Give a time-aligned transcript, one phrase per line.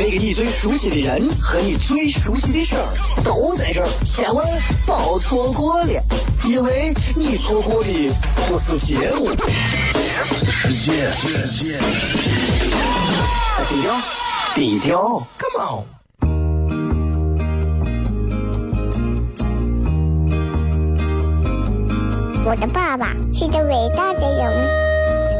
[0.00, 2.86] 那个你最熟悉的人和你最熟悉的事儿
[3.24, 4.46] 都在这儿，千万
[4.86, 5.88] 别错过了，
[6.44, 7.90] 因为你错过的
[8.46, 9.28] 不是节目，
[10.30, 11.80] 世界。
[13.68, 14.00] 低调，
[14.54, 15.84] 低调，Come on。
[22.46, 24.68] 我的爸爸是个伟大的人，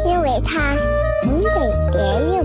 [0.09, 0.75] 因为他
[1.23, 1.49] 能给
[1.93, 2.45] 别人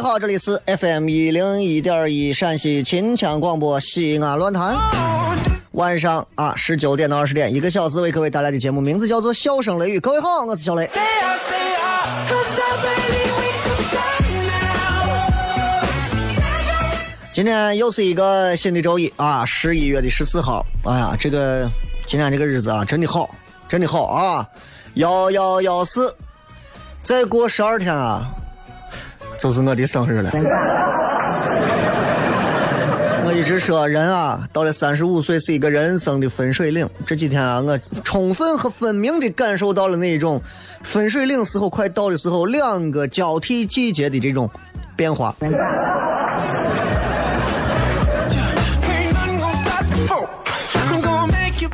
[0.00, 4.74] 好，这里是 FM 一零一点一陕西秦腔广播西安论坛。
[5.72, 9.98] 晚上啊，十九点到二十点，一个小时为各位带来的节目名字叫做《笑声雷雨》。
[10.00, 10.88] 各位好，我是小雷。
[17.32, 20.64] 今天又是一个新的周一啊，十一月的十四号。
[20.84, 21.68] 哎呀，这个
[22.06, 23.28] 今天这个日子啊，真的好，
[23.68, 24.48] 真的好啊！
[24.94, 26.14] 幺幺幺四，
[27.02, 28.24] 再过十二天啊，
[29.40, 30.30] 就是我的生日了。
[33.24, 36.86] 我一直说，人啊，到了三十五岁是一个人生的分水岭。
[37.06, 40.42] 这几天啊，我充分和分明的感受到了那种
[40.82, 44.50] 分水岭时候快到的时候，两个交替季节的这种
[44.94, 45.34] 变化。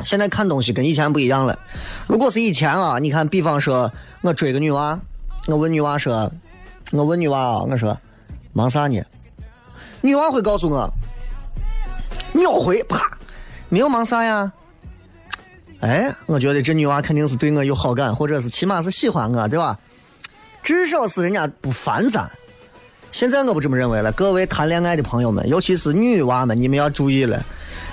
[0.05, 1.59] 现在看东西跟以前不一样了。
[2.07, 3.91] 如果是以前啊，你看，比方说
[4.21, 4.97] 我追个女娃，
[5.47, 6.31] 我问女娃说，
[6.91, 7.97] 我问女娃啊，我说
[8.53, 9.01] 忙啥呢？
[10.01, 10.89] 女娃会告诉我，
[12.33, 13.01] 秒回啪，
[13.67, 14.51] 没有忙啥呀。
[15.81, 19.77] 哎，我觉得这女娃肯定是对我有好感，或者是起码是喜欢我，对吧？
[20.63, 22.29] 至少是人家不烦咱。
[23.11, 27.43] 现在我不这么认为了，各位谈恋爱的朋友们，尤其是女娃们，你们要注意了。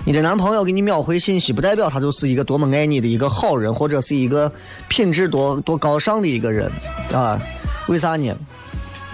[0.05, 4.53] 你的男朋友给你秒回信息，不代表他就是一个多么爱你的一个好人，或者是一个
[4.89, 6.71] 品质多多高尚的一个人
[7.13, 7.41] 啊？
[7.89, 8.35] 为啥呢？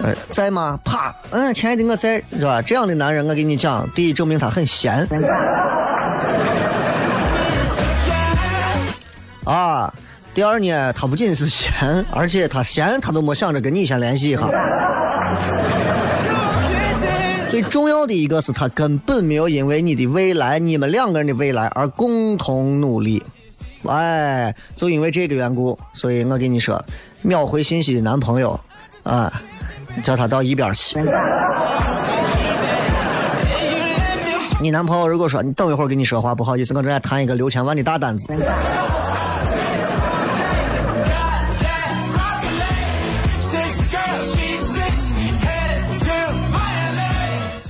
[0.03, 0.79] 呃， 在吗？
[0.83, 2.61] 啪，嗯，亲爱的，我在，是吧？
[2.61, 5.07] 这样的男人，我跟你讲，第一，证明他很闲
[9.45, 9.93] 啊。
[10.33, 14.41] 第二呢，他不仅是闲，而且他闲，他都没想着跟你先联系一下。
[17.51, 23.21] 最重要的一个是他根本没有因为你的未来，你们两个人的未来而共同努力。
[23.87, 26.81] 哎，就因为这个缘故，所以我跟你说，
[27.21, 28.57] 秒回信息的男朋友，
[29.03, 29.41] 啊，
[30.03, 30.99] 叫他到一边去。
[34.61, 38.31] 你男朋友如果说你等一会儿跟你说话，不好意思，我正在谈一个六千万的大单子。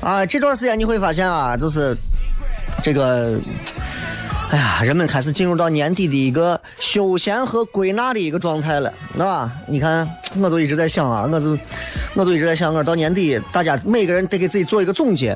[0.02, 1.96] 啊，这段时间你会发现啊，就是
[2.84, 3.40] 这个，
[4.52, 9.50] 哎呀，人们开始进入到年底的一个休闲和归纳的一个状态了，是吧？
[9.66, 10.06] 你看，
[10.38, 11.58] 我都一直在想啊，我就
[12.16, 15.32] 我都一直在想，我到年底，大家每个人得给自己做一个总结。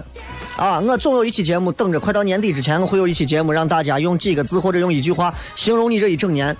[0.57, 6.53] 啊，我总有一期节目等着，快到年底之前，我会有一期节目让大家用几个字或者用一句话形容你这一整年。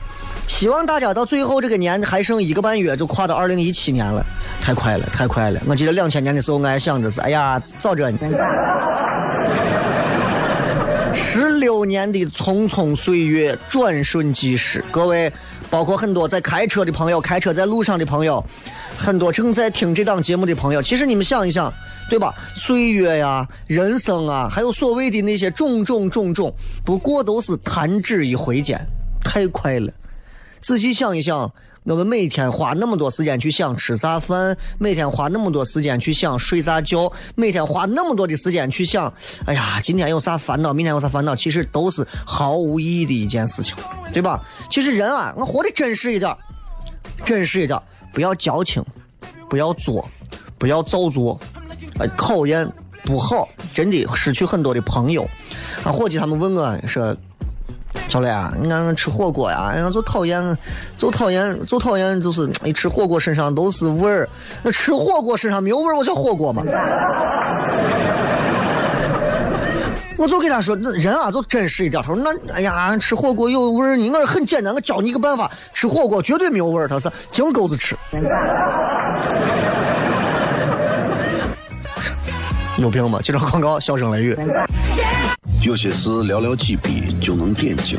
[0.48, 4.24] 希望大家到最后这个年还剩一个半月就跨到二零一七年了，
[4.62, 5.60] 太快了，太快了！
[5.66, 8.20] 我记得两千年的时候，我还想着是，哎呀，早这呢。
[11.16, 14.84] 十六年的匆匆岁月，转瞬即逝。
[14.92, 15.32] 各位，
[15.70, 18.44] 包括很多在开车的朋友，开车在路上的朋友，
[18.98, 21.74] 很多正在听这档节目的朋友，其实你们想一想，
[22.10, 22.34] 对吧？
[22.54, 26.54] 岁月呀，人生啊，还有所谓的那些种种种种，
[26.86, 28.80] 不过都是弹指一挥间，
[29.24, 29.92] 太快了。
[30.62, 31.52] 仔细想一想，
[31.86, 39.14] 我们每天花那么多时间去想吃啥饭，每天花那么多时间去想睡啥觉，每天花那么多的时间去想，
[39.46, 43.76] 哎呀，今天有啥烦恼，明天有啥烦恼，其实都是毫无意义的一件事情，
[44.12, 44.44] 对吧？
[44.72, 46.36] 其实人啊，我活得真实一点，
[47.24, 47.80] 真实一点，
[48.12, 48.84] 不要矫情，
[49.48, 50.10] 不要作，
[50.58, 51.40] 不要造作，
[52.00, 52.68] 哎，讨厌
[53.04, 55.24] 不好，真的失去很多的朋友。
[55.84, 57.16] 啊，伙计他们问我说。
[58.08, 60.58] 小磊啊，你看吃火锅呀，哎呀，就讨厌，
[60.98, 64.28] 就讨厌，就讨厌，就是一吃火锅身上都是味儿。
[64.64, 66.64] 那吃火锅身上没有味儿，我叫火锅吗？
[70.18, 72.02] 我就给他说，那人啊，就真实一点。
[72.02, 74.10] 他说那，哎呀，吃火锅有味儿你。
[74.10, 76.88] 我说很简单，我教你一个办法，吃火锅绝对没有味儿。
[76.88, 77.98] 他说净钩子吃。
[82.78, 83.20] 有病吗？
[83.22, 84.38] 接着广告，笑声雷雨。
[85.62, 87.98] 有些事寥寥几笔就能点睛，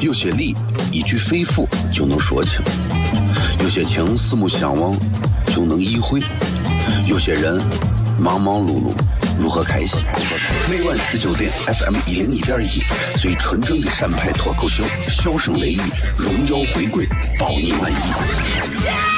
[0.00, 0.54] 有些理
[0.92, 2.62] 一句肺腑就能说清，
[3.60, 4.94] 有些情四目相望
[5.46, 6.20] 就能意会，
[7.06, 7.60] 有些人
[8.18, 8.92] 忙忙碌碌
[9.40, 9.98] 如何开心？
[10.70, 12.82] 每晚十九点，FM 一零一点一，
[13.18, 15.80] 最纯正的陕派脱口秀，笑声雷雨，
[16.16, 17.06] 荣耀回归，
[17.38, 19.17] 保你满意。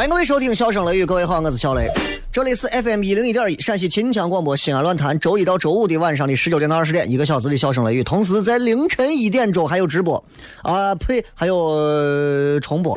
[0.00, 1.86] 欢迎各位收听《笑声雷雨》，各位好，我是小雷，
[2.32, 10.24] 这里是 FM 一零一点一陕西秦腔广播西安论坛，周一到周五的晚上的十九点到二十点，一个小时的笑声雷雨，同时在凌晨一点钟还有直播，
[10.62, 12.96] 啊呸，还有、重播。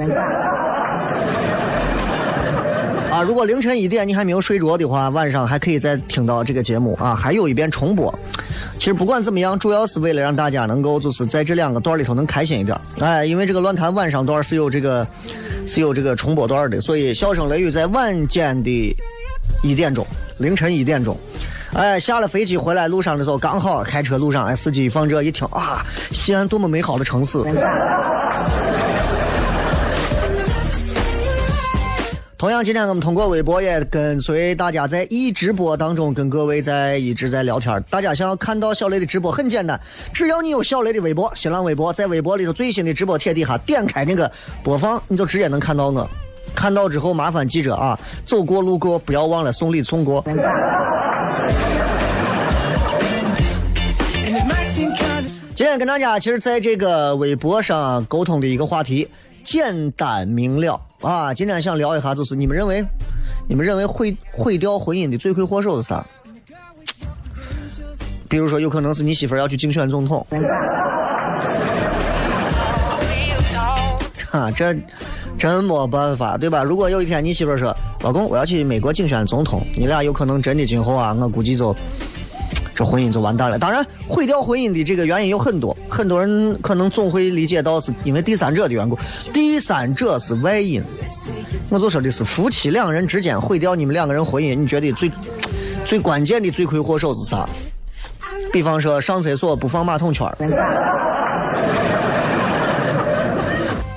[3.13, 8.11] 啊，如果凌晨一点你还没有睡着的话，晚上还可以再听到这个节目啊，还有一遍重播。
[8.79, 12.75] 其实不管怎么样，主要是为了让大家能够就是在这两个段里头能开心一点。
[12.99, 15.05] 哎，因为这个论坛晚上段是有这个
[15.67, 18.95] 是有这个重播段的，所以笑声雷雨在晚间的
[19.61, 20.03] 一点钟，
[20.39, 21.15] 凌晨一点钟。
[21.73, 27.37] 哎，下了飞机回来路上的时候，刚好开车路上，哎，司机放这一听啊，西安多么美好的城市。
[32.43, 37.81] 同样，今天我们通过微博也跟随大家在一直播当中跟各位在一直在聊天。
[37.89, 39.79] 大家想要看到小雷的直播很简单，
[40.11, 44.29] 只要你有小雷的微博、新浪微博，在微博里头最新的直播帖底下点开那个
[44.61, 46.09] 播放，你就直接能看到我。
[46.53, 50.21] 看到之后麻烦记着啊，走过路过不要忘了送礼送过。
[55.55, 59.07] 今天跟大家其实在这个微博上沟通的一个话题，
[59.45, 61.33] 简单明了啊。
[61.33, 62.83] 今天想聊一下，就是你们认为，
[63.47, 66.03] 你们认为毁毁掉婚姻的罪魁祸首是啥？
[68.27, 70.25] 比如说，有可能是你媳妇要去竞选总统，
[74.31, 74.75] 啊，这
[75.37, 76.63] 真没办法，对吧？
[76.63, 81.75] 如果有一天你媳妇说，老公，我要去美国竞选总统，你俩有可能真的今后啊，我估计就。
[82.75, 83.59] 这婚姻就完蛋了。
[83.59, 88.97] 当然，毁掉婚姻的这个原因有很多，很多人可能总会理解到是因为第三者的缘故。
[89.31, 90.83] 第三者是外因，
[91.69, 95.11] 我就说的是夫妻两人之间毁掉你们两个人婚姻，你觉得最
[95.85, 97.47] 最关键的罪魁祸首是啥？
[98.51, 100.35] 比方说上厕所不放马桶圈儿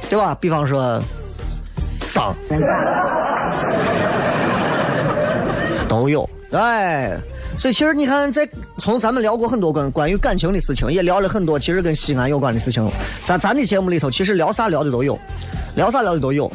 [0.09, 0.37] 对吧？
[0.41, 1.03] 比方说
[2.11, 2.35] 脏，
[5.89, 7.19] 都有，哎。
[7.59, 8.49] 所以其实你看，在
[8.79, 12.87] 从咱们聊过很多关关于感情的事情，也聊了很多其实跟西安有关的事情。
[13.25, 15.19] 咱咱的节目里头，其实聊啥聊的都有，
[15.75, 16.51] 聊啥聊的都有。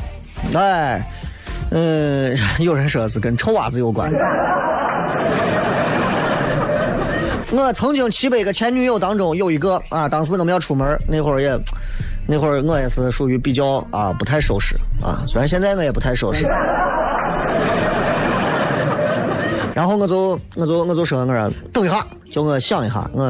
[0.53, 1.01] 哎，
[1.71, 4.11] 嗯， 有人说是跟臭袜子有关。
[7.53, 11.59] 我曾经七百个前女友当中有一个啊，当时我们要出门那会儿也，
[12.25, 16.45] 那会儿我也是属于比较啊不太收拾啊，虽然现在我也不太收拾。
[19.73, 23.23] 然后我就我就我就说我说等一下，叫我想一下，我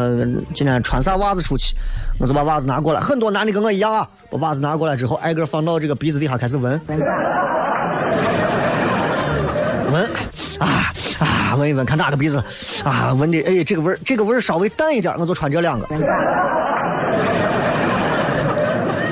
[0.53, 1.75] 今天穿啥袜子出去？
[2.19, 6.79] 我就把袜子拿过来，很多男的跟我一样啊，把袜子拿过来之后，挨个放到这个鼻子底下开始闻，
[9.91, 10.05] 闻
[10.60, 12.43] 啊啊，闻一闻，看哪个鼻子
[12.83, 15.86] 啊，闻的哎这个味儿这个味儿稍微淡一点，我就穿这两个，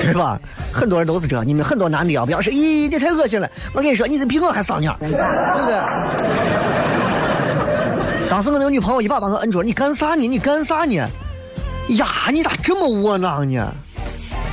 [0.00, 0.38] 对吧？
[0.72, 3.50] 很多人都是这，你们很多男的啊，不要说，咦，你太恶心了。
[3.72, 5.74] 我跟你说，你这比我还丧眼儿，对不对？
[8.30, 10.24] 当时我那个女朋友一把把我摁住，你干啥呢？
[10.28, 10.94] 你干啥呢？
[11.88, 13.74] 呀，你咋这么窝囊呢？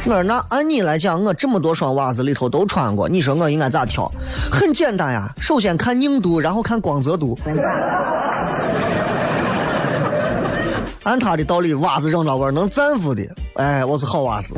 [0.03, 4.12] 我说那按你来讲，我这么多双袜子里头都穿过，你说我应该咋挑？
[4.51, 7.38] 很简单呀，首先看硬度，然后看光泽度。
[11.03, 13.22] 按他的道理，袜子扔到味儿能粘附的，
[13.57, 14.55] 哎，我是好袜子。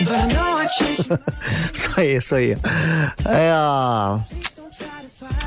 [0.00, 0.39] but no
[1.74, 2.56] 所以，所以，
[3.24, 4.20] 哎呀，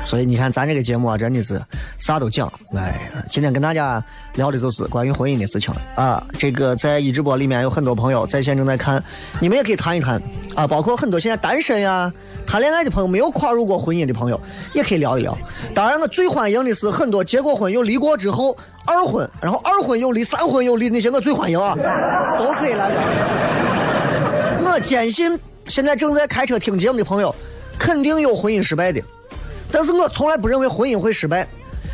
[0.04, 1.60] 所以你看，咱这个节目啊，真的是
[1.98, 2.50] 啥都讲。
[2.76, 4.02] 哎，今天跟大家
[4.34, 6.22] 聊的就是关于婚姻的事情啊。
[6.38, 9.02] 这个在一直播里面有很多朋友在线正在看，
[9.40, 10.20] 你们也可以谈一谈
[10.54, 10.66] 啊。
[10.66, 12.12] 包括很多现在单身呀、
[12.46, 14.40] 谈恋爱的朋友，没有跨入过婚姻的朋友，
[14.72, 15.36] 也可以聊一聊。
[15.74, 21.74] 当然，我最欢迎的是很多结过婚又离过之后二婚，然后二婚又离、三婚又离那些，我最欢迎啊，
[22.38, 23.73] 都可以来聊。
[24.64, 27.34] 我坚信，现在正在开车听节目的朋友，
[27.78, 29.00] 肯定有婚姻失败的，
[29.70, 31.46] 但是我从来不认为婚姻会失败。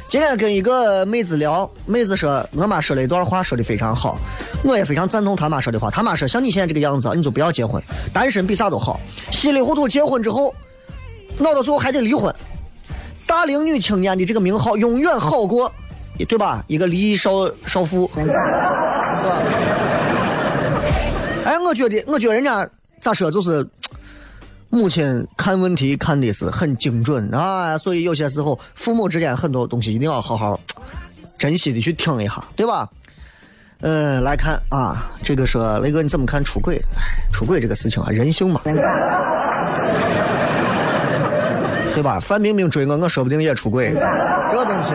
[0.08, 4.16] 今天跟一个妹子聊，妹子说，我妈说了一段话，说的非常好，
[4.64, 5.90] 我也非常赞同她妈说的话。
[5.90, 8.98] 她妈说，像你现在这个样子，你就不要结婚，单身比啥都好。
[9.30, 10.54] 稀里糊涂结婚之后，
[11.38, 12.34] 闹到最后还得离婚。
[13.26, 15.70] 大龄女青年的这个名号永远好过，
[16.28, 16.64] 对吧？
[16.66, 18.10] 一个离异少少妇，
[21.50, 22.64] 哎，我觉得，我觉得人家
[23.00, 23.66] 咋说，就是
[24.68, 30.60] 母亲看问题看的是很精准啊，所以有些时候父母之间很多东西一定要好好
[31.36, 32.88] 珍惜的去听一下，对吧？
[33.80, 36.80] 嗯，来看啊，这个说雷哥你怎么看出轨？
[37.32, 38.60] 出轨这个事情啊，人性嘛，
[41.92, 42.20] 对吧？
[42.20, 43.92] 范冰冰追我，我说不定也出轨，
[44.52, 44.92] 这东西。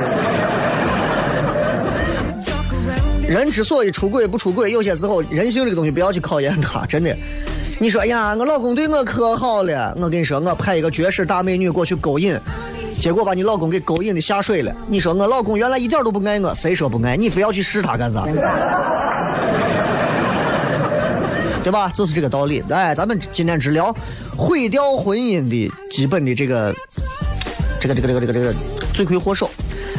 [3.27, 7.15] 人之所以出轨不出轨，有些时候人性这个东西不要去考验它，真的。
[7.79, 12.39] 你说哎呀，我老公对我可好了，我跟你说，我派一个绝世大美女过去勾引，
[12.99, 14.71] 结果把你老公给勾引的下水了。
[14.87, 17.17] 你说我老公原来一点都不爱我，谁说不爱？
[17.17, 18.25] 你非要去试他干啥？
[21.63, 21.91] 对吧？
[21.95, 22.63] 就是这个道理。
[22.69, 23.91] 哎，咱们今天只聊
[24.37, 26.73] 毁掉婚姻的基本的这个
[27.81, 28.53] 这个这个这个这个这个
[28.93, 29.49] 罪魁祸首。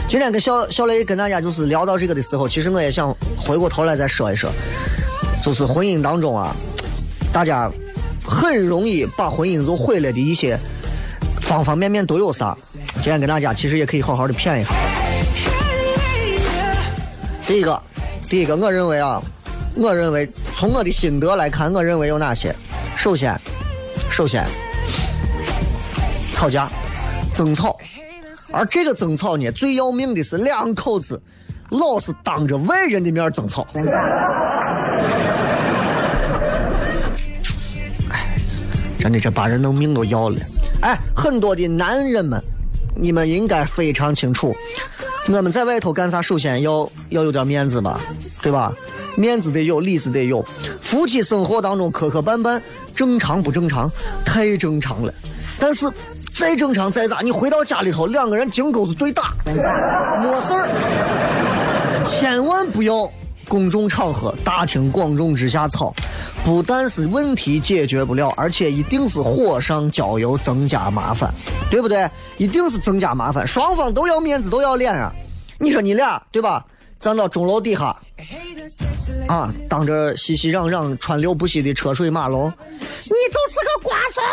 [0.09, 4.49] 今天跟小小雷跟大家就是聊到这个的时候，其实我也想回过头来再说一说，
[5.43, 6.55] 就是婚姻当中啊，
[7.33, 7.69] 大家
[8.25, 10.57] 很容易把婚姻就毁了的一些
[11.43, 12.57] 方方面面都有啥？
[12.95, 14.71] 今天跟大家其实也可以好好的谝一下。
[17.47, 17.83] 第一个，
[18.29, 19.21] 第一个，我认为啊，
[19.75, 20.25] 我认为
[20.57, 22.55] 从我的心得来看，我认为有哪些？
[22.97, 23.37] 首先，
[24.09, 24.47] 首先，
[26.33, 26.71] 吵架、
[27.35, 27.77] 争吵。
[28.53, 31.21] 而这个争吵呢，最要命的是两口子
[31.71, 33.67] 老是当着外人的面争吵。
[38.11, 38.37] 哎，
[38.99, 40.39] 真的这把人能命都要了。
[40.83, 42.43] 哎，很多的男人们，
[42.95, 44.55] 你们应该非常清楚，
[45.29, 48.01] 我们在外头干啥，首先要要有点面子吧，
[48.43, 48.73] 对吧？
[49.17, 50.45] 面子得有，里子得有。
[50.83, 52.61] 夫妻生活当中磕磕绊绊，
[52.95, 53.91] 正常不正常？
[54.25, 55.13] 太正常了。
[55.59, 55.91] 但是
[56.39, 59.55] 再正常再咋，你回到家里头，两个人井钩子对打， 没
[60.43, 62.03] 事儿。
[62.05, 63.11] 千万不要
[63.49, 65.95] 公众场合、大庭广众之下吵，
[66.45, 71.33] 不但是问题解决不了，而且一定是火上浇油，增加麻烦，
[71.71, 72.07] 对不对？
[72.37, 75.11] 一定是增加麻烦，双方都要面子，都要脸啊！
[75.59, 76.63] 你说你俩对吧？
[76.99, 77.97] 站到钟楼底下，
[79.29, 84.25] 啊，当着熙熙攘攘、川流不息的车水马龙，你就是个瓜怂。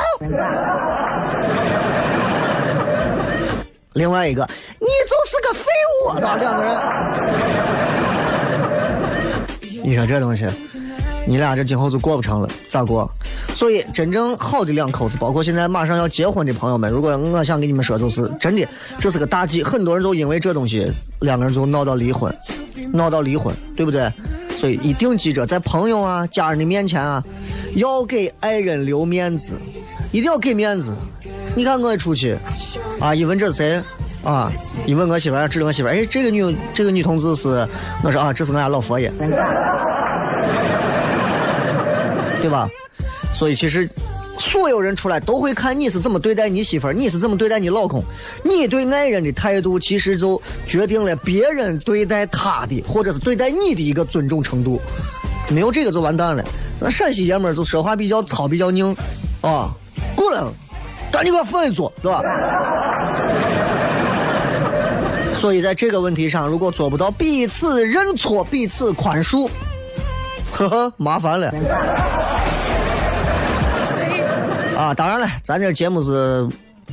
[3.93, 5.69] 另外一个，你就是个废
[6.01, 6.75] 物，两个人，
[9.83, 10.47] 你说这东西，
[11.25, 13.09] 你俩这今后就过不成了，咋过？
[13.49, 18.67] 所以，真正好的两口子，包括现在马上要结婚的朋友们，如果我想跟你们说，就是真的，
[18.99, 19.63] 这是个大忌。
[19.63, 22.33] 很多人都因为这东西，两个人就闹到离婚，
[22.91, 24.11] 闹到离婚，对不对？
[24.57, 27.23] 所以一定记着，在朋友啊、家人的面前啊，
[27.75, 29.53] 要给爱人留面子，
[30.11, 30.93] 一定要给面子。
[31.55, 32.37] 你看我一出去，
[32.99, 33.81] 啊，一问这是谁？
[34.23, 34.49] 啊，
[34.85, 37.67] 一问我媳妇儿，指着我媳妇儿，哎，这个女这个女同志是，
[38.03, 39.11] 我说啊，这是我家老佛爷，
[42.43, 42.69] 对吧？
[43.31, 43.89] 所以其实
[44.37, 48.03] 所有人出来都会看你是怎么对待你媳妇儿，你是怎么对待你老公，
[48.43, 54.81] 你对爱人的态度，其实就决定了别人对待他的或者是对待你的一个尊重程度。
[55.47, 56.43] 没有这个就完蛋了。
[56.81, 58.93] 那陕西爷们儿就说话比较糙，比较拧，
[59.39, 59.73] 啊，
[60.15, 60.43] 过来，
[61.09, 62.21] 赶紧给我分一桌，对吧？
[65.33, 69.49] 所以在这个问题上，如果做不到彼此认错、彼此宽恕，
[70.51, 71.53] 呵呵，麻烦了。
[74.83, 76.45] 啊，当然了，咱这节目是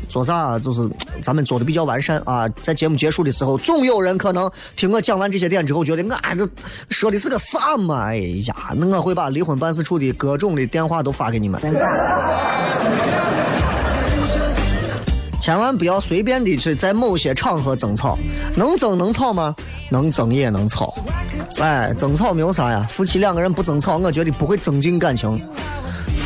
[0.09, 0.56] 做啥？
[0.61, 0.88] 就是
[1.25, 2.49] 咱们做的比较完善啊。
[2.62, 6.49] 在节目结束的时候，总有人可能听我讲完这些点之后，觉得我这
[6.88, 8.04] 说的是个啥嘛？
[8.04, 11.61] 哎呀，那我会把离婚办事处的各种的电话都发给你们。
[15.40, 18.16] 千万不要随便的去在某些场合争吵，
[18.54, 19.52] 能争能吵吗？
[19.90, 20.94] 能争也能吵。
[21.59, 25.42] 哎，争吵没有啥呀，夫妻两个人不争吵，我觉得不会增进感情。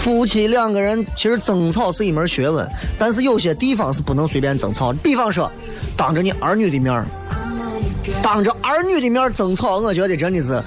[0.05, 2.69] 夫妻两个人其实争吵是一门学问，
[2.99, 4.93] 但是有些地方是不能随便争吵。
[4.93, 5.51] 比方说，
[5.97, 7.03] 当着你儿女的面，
[8.23, 10.63] 当着儿女的面争吵，我觉得真的是，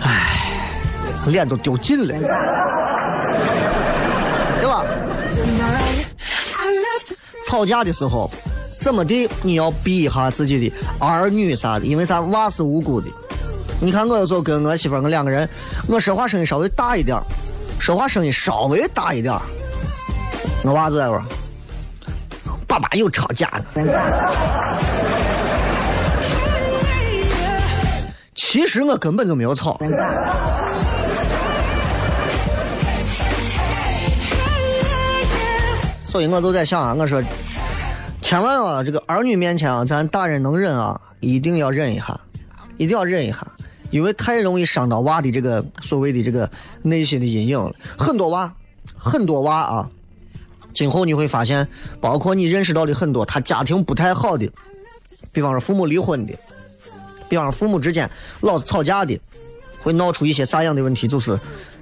[0.00, 0.70] 唉，
[1.26, 2.14] 脸都丢尽了，
[4.60, 4.84] 对吧？
[7.48, 8.30] 吵架的时候，
[8.78, 12.20] 怎么地你要避一下自己的儿女啥的，因为啥？
[12.20, 13.08] 娃是无辜的。
[13.80, 15.48] 你看我有时候跟我媳妇儿，我两个人，
[15.88, 17.24] 我说话声音稍微大一点儿，
[17.78, 19.32] 说话声音稍微大一点，
[20.64, 21.24] 我娃就在那儿，
[22.66, 23.64] 爸爸又吵架了。
[28.34, 29.78] 其实我根本就没有吵。
[36.02, 37.22] 所以我就在想啊，我说，
[38.22, 42.18] 千万啊，这个儿女面前啊，咱大人能忍啊，一定要忍一下，
[42.78, 43.46] 一定要忍一下，
[43.90, 46.50] 因为太容易伤到娃的这个所谓的这个
[46.82, 47.74] 内心的阴影了。
[47.96, 48.52] 很多娃，
[48.96, 49.90] 很多娃啊，
[50.72, 51.66] 今后你会发现，
[52.00, 54.50] 包括你认识到的很多他家庭不太好的，
[55.32, 56.34] 比方说父母离婚的，
[57.28, 59.18] 比方说父母之间老是吵架的，
[59.82, 61.06] 会闹出一些啥样的问题？
[61.08, 61.38] 就是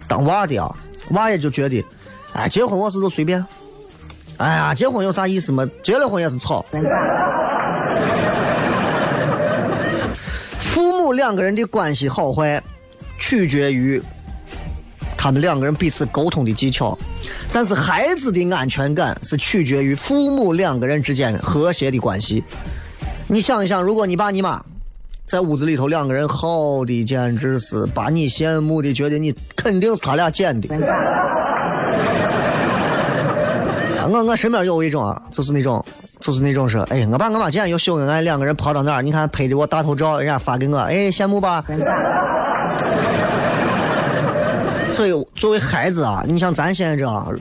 [0.07, 0.77] 当娃的啊，
[1.11, 1.85] 娃也就觉得，
[2.33, 3.45] 哎，结婚我是就随便。
[4.37, 5.64] 哎呀，结婚有啥意思嘛？
[5.83, 6.64] 结了婚也是吵。
[11.05, 12.62] 父母两个人的关系好坏，
[13.19, 14.01] 取决于
[15.19, 16.97] 他们两个人彼此沟通的技巧；
[17.53, 22.43] 但是孩子的安全感是取决于父母两个人之间和谐的关系。
[23.27, 24.64] 你想一想，如果你爸你妈
[25.27, 30.69] 在屋子里头两个人好的简直是把你羡慕的，觉得你肯定是他俩捡的。
[34.14, 35.85] 我我身边有一种啊，就是那种，
[36.20, 41.64] 就是那种说，哎，我爸我妈今天又秀恩爱，两个人跑到哪儿，你看拍的我大头照，人家发给我，哎，羡慕吧？
[44.92, 47.37] 所以作为孩子啊，你像咱现在这样，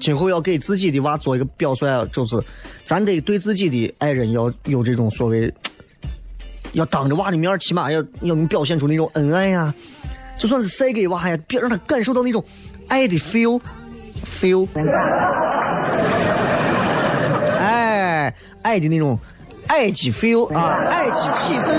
[0.00, 2.42] 今后要给自己的娃做一个表率，就是
[2.86, 5.52] 咱得对自己的爱人要有这种所谓，
[6.72, 9.74] 要当着娃的面，起码要要能表现出那种恩爱呀，
[10.38, 12.42] 就算是塞给娃呀，别让他感受到那种
[12.88, 13.60] 爱的 feel。
[14.24, 14.68] feel，
[17.58, 19.18] 哎，爱的那种
[19.66, 21.74] 爱的 feel 啊，爱的气氛，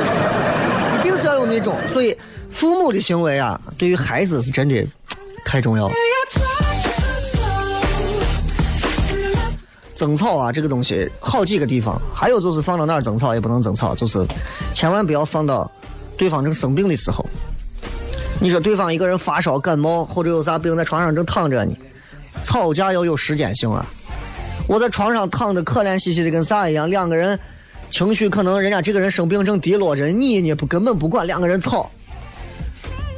[0.98, 1.76] 一定是要有那种。
[1.88, 2.18] 所以，
[2.50, 4.88] 父母的行为啊，对于孩子是真的
[5.46, 5.94] 太重要了。
[9.96, 14.26] 争吵啊，这个东西好几个地方，还有就是放到哪儿争吵也不能争吵，就是
[14.74, 15.70] 千万不要放到
[16.18, 17.26] 对方正生病的时候。
[18.42, 21.76] 你说对方一个人发烧感冒或者有啥病在床上正躺着呢？
[22.44, 23.86] 吵架要有时间性啊！
[24.68, 26.90] 我在床上躺的可怜兮兮的，跟啥一样？
[26.90, 27.38] 两个人
[27.92, 31.92] 情绪可能人家这个人生病正低落着，你呢不根本不管，两个人吵，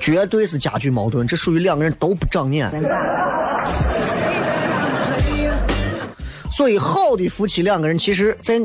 [0.01, 2.69] 绝对是加剧矛盾，这属于两个人都不长眼。
[6.51, 8.59] 所以好的夫妻两个人，其实在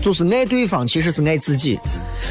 [0.00, 1.78] 就是爱对方，其实是爱自己。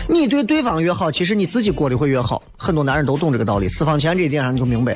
[0.07, 2.41] 你对对方越好，其实你自己过得会越好。
[2.57, 4.95] 很多男人都懂这个道理，私房钱这一点上你就明白。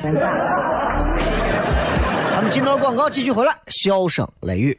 [2.30, 3.52] 咱们进到广告，继续回来。
[3.68, 4.78] 笑声雷雨，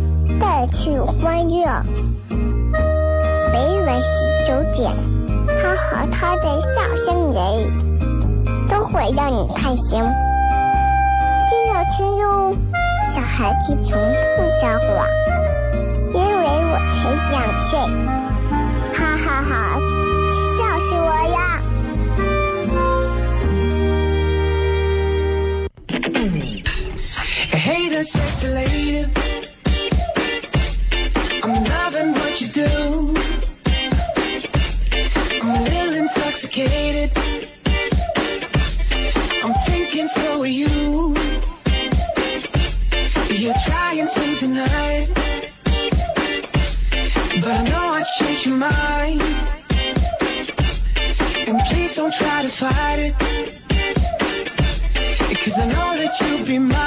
[0.41, 1.63] 带去欢乐。
[3.53, 4.09] 每晚十
[4.47, 4.91] 九点，
[5.59, 7.39] 他和他的笑声人，
[8.67, 10.01] 都会让你开心。
[11.47, 12.57] 记得听哟，
[13.05, 14.01] 小孩子从
[14.35, 14.89] 不撒谎，
[16.15, 16.97] 因为我才
[17.29, 17.77] 两岁。
[18.93, 19.79] 哈哈哈，
[20.57, 21.37] 笑死我了
[27.51, 29.05] ！Hey there, sexy lady.
[36.61, 37.11] Intoxicated.
[39.43, 41.15] I'm thinking so are you.
[43.29, 45.09] You're trying to deny it.
[47.41, 49.21] But I know I changed your mind.
[51.47, 53.15] And please don't try to fight it.
[55.43, 56.80] Cause I know that you'll be mine,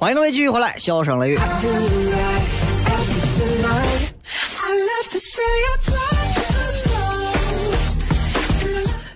[0.00, 1.38] 欢迎各位继续回来，笑声雷雨。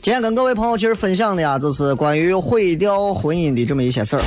[0.03, 4.23] 今天跟各位朋友其实分享的呀，就是关于毁掉婚姻的这么一些事儿。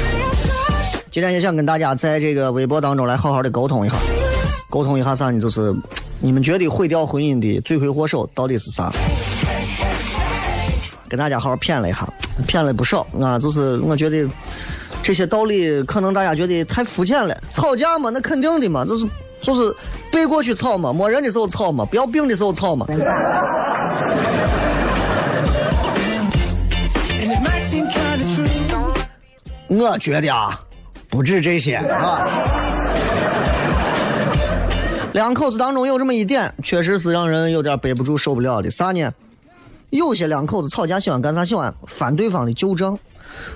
[1.11, 3.97] 今天也想跟大家在这个微博当中来好好的沟通一下，
[4.69, 5.41] 沟通一下啥呢？
[5.41, 5.75] 就是
[6.21, 8.93] 你们觉得毁掉婚姻的罪魁祸首到底是啥？
[11.09, 12.07] 跟大家好好谝了一下，
[12.47, 13.37] 谝了不少啊。
[13.37, 14.25] 就是我觉得
[15.05, 17.37] 这些道理可能大家觉得太肤浅了。
[17.51, 19.05] 吵架嘛，那肯定的嘛，就是
[19.39, 19.71] 就是
[20.11, 22.87] 背过去吵嘛，没人的时候吵嘛，不要病的时候吵嘛。
[29.67, 30.59] 我觉得啊，
[31.07, 32.27] 不止这些啊。
[35.13, 38.71] 两口子当中有这么一点，确实是让人有点背不住、受不了的。
[38.71, 39.13] 啥呢？
[39.91, 41.45] 有些两口子吵架喜欢干啥？
[41.45, 42.97] 喜欢翻对方的旧账。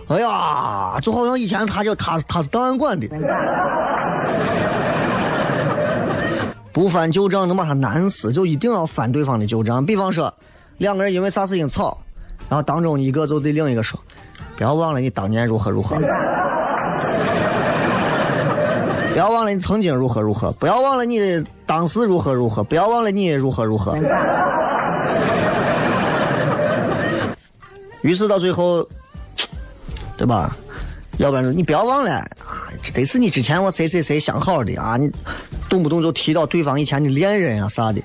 [0.08, 3.08] 哎呀，就好像以前他就他他是档案馆的，
[6.72, 9.86] 不翻旧账能把他难死，就一定要翻对方的旧账。
[9.86, 10.34] 比方说，
[10.78, 11.98] 两个人因为啥事情吵，
[12.50, 14.00] 然后当中一个就对另一个说
[14.58, 15.96] ：“不要忘了你当年如何如何。”
[19.12, 23.98] 不要忘了你曾经如何如何，不要忘了你当时如何如何，不要忘了你如何如何。
[28.02, 28.88] 于是到最后，
[30.20, 30.58] 对吧？
[31.18, 35.10] 要不然你不要忘了，啊这得是你之前我谁谁谁相好的啊，你
[35.70, 38.02] 动不动就提到对方以前的恋人啊啥的，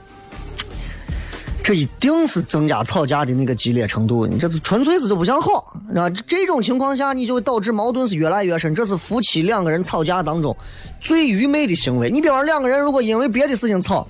[1.61, 4.29] 这一定是增加吵架的那个激烈程度。
[4.29, 10.57] 你这是纯粹是就不想好，啊，这种情况下你就导致矛盾是越来越深，这是夫妻两个人吵架当中
[11.01, 12.11] 最愚昧的行为。
[12.11, 14.07] 你比方说两个人如果因为别的事情吵，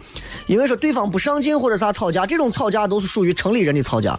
[0.46, 4.18] 因为说对方不上进或者啥吵架，这种吵架都是属于城里人的吵架。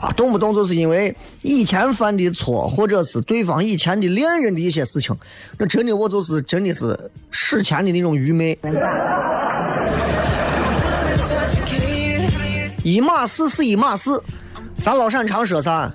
[0.00, 5.16] 啊，动不动就是因为以前犯的错，或者是对方以前的恋人的一些事情，
[5.58, 6.98] 那真的我就是真的是
[7.30, 8.58] 史前的那种愚昧。
[12.84, 14.10] 一码事是一码事，
[14.82, 15.92] 咱老陕常说啥？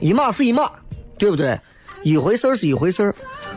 [0.00, 0.70] 一码是一码，
[1.18, 1.58] 对不对？
[2.02, 3.12] 一回事是一回事，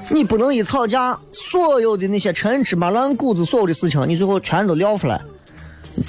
[0.10, 5.22] 你不能一吵架，所有的那些陈芝麻烂谷子，所有的事情，你最后全都撂出来，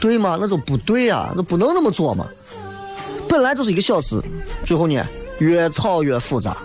[0.01, 0.39] 对吗？
[0.41, 2.27] 那就不对呀、那不能那么做嘛。
[3.29, 4.21] 本来就是一个小事，
[4.65, 5.05] 最后呢
[5.39, 6.57] 越吵越复杂，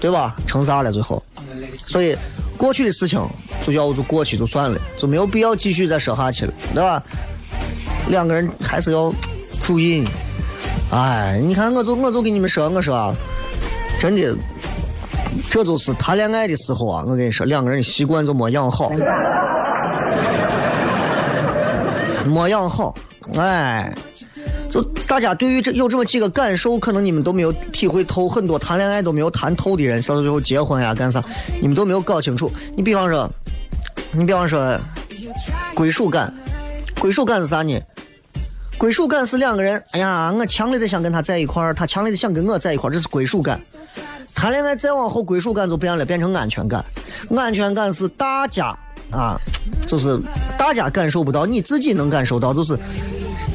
[0.00, 0.34] 对吧？
[0.46, 1.22] 成啥了最后？
[1.76, 2.16] 所以
[2.56, 3.20] 过去的事情
[3.64, 7.02] 就要就过去就算了，就没有必要继续再说下去了，对吧？
[8.08, 9.12] 两个人还是要
[9.62, 10.04] 注意。
[10.90, 13.14] 哎，你看，我就我就跟你们说，我说啊，
[14.00, 14.34] 真的，
[15.50, 18.90] 这就是谈恋爱的时候啊，我跟你说，两个人习惯就没养好，
[22.26, 22.94] 没养好，
[23.36, 23.92] 哎。
[24.72, 31.22] 就大家对于这有这么几个感受，可能你们都没有体会透，很多谈恋爱都没有谈透的人，到最后结婚呀干啥，
[31.60, 32.50] 你们都没有搞清楚。
[32.74, 33.30] 你比方说，
[34.12, 34.80] 你比方说
[35.74, 36.32] 归属感，
[36.98, 37.78] 归属感是啥呢？
[38.78, 43.60] 归属感是两个人，哎呀，我强烈的想跟他在一块儿，他强烈的想跟我在一块儿，这是归属感。
[44.34, 46.82] 谈恋爱再往后，归属感就变了，变成安全感。
[47.36, 48.74] 安全感是大家
[49.10, 49.38] 啊，
[49.86, 50.18] 就是
[50.56, 52.74] 大家感受不到，你自己能感受到，就是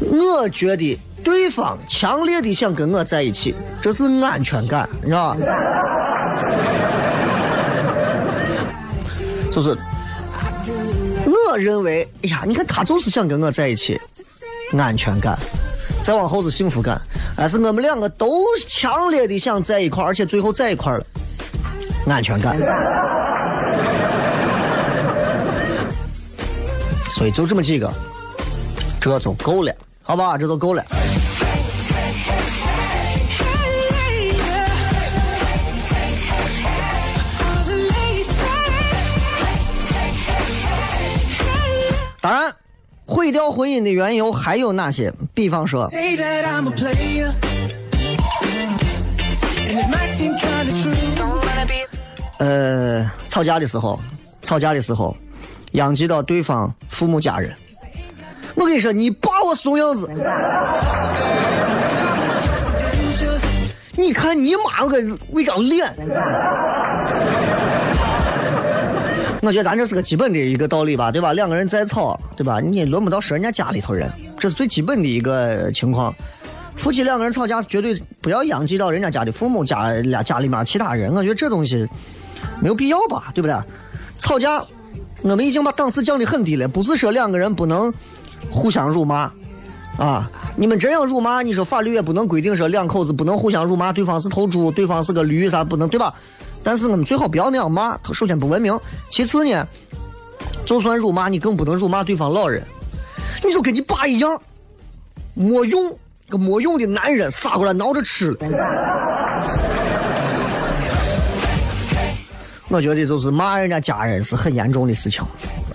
[0.01, 5.37] 我觉得对方强烈的想跟我在一起，这是安全感，你知道吧？
[9.51, 9.75] 就是
[11.25, 13.99] 我认为，哎呀，你看他就是想跟我在一起，
[14.77, 15.37] 安全感。
[16.03, 17.01] 再往后是幸福感，
[17.35, 21.03] 但是我们两个都强烈的想在一块，而且最后在一块了，
[22.07, 22.57] 安全感。
[27.11, 27.91] 所以就这么几个，
[29.01, 29.73] 这就够了，
[30.07, 30.37] 好吧？
[30.37, 30.81] 这就够了。
[42.21, 42.53] 当然，
[43.05, 45.13] 毁掉婚姻的缘由还有哪些？
[45.33, 45.89] 比方说.
[52.39, 53.99] 呃，吵架的时候，
[54.41, 55.15] 吵架的时候，
[55.73, 57.53] 殃及到对方父母家人。
[58.55, 60.09] 我跟你说，你把我怂样子，
[63.93, 64.97] 你看你妈我个
[65.31, 65.91] 为张脸。
[69.41, 71.31] 我觉得咱这是个基本的一个道理吧，对吧？
[71.31, 72.59] 两个人再吵，对吧？
[72.59, 76.13] 你轮不到说人家家里头人，这是最基本的一个情况。
[76.75, 81.13] 夫妻两个人吵架，绝对不要殃及到人家家的父母家家家里面其他人。
[81.13, 81.87] 我觉得这东西
[82.59, 83.55] 没有必要吧，对不对？
[84.19, 84.61] 吵架，
[85.21, 87.93] 我们已经把档次降得很低了，不是说两个人不能
[88.49, 89.31] 互相辱骂
[89.97, 90.29] 啊。
[90.55, 96.13] 你们这样辱骂，你说法律也不能规定说两口子不能互相辱骂，对方是头猪，对方是个驴，啥不能，对吧？
[96.63, 98.77] 但是我们最好不要那样骂，首先不文明，
[99.09, 99.65] 其次呢，
[100.65, 102.61] 就算辱骂你，更不能辱骂对方老人。
[103.45, 104.41] 你就跟你爸一样，
[105.33, 105.97] 没用，
[106.27, 108.35] 个没用的男人撒过来挠着吃。
[112.69, 115.23] 我觉得就是骂人家家人是很严重的事情，